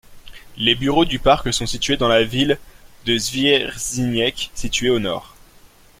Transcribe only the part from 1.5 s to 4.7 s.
sont situés dans la ville de Zwierzyniec,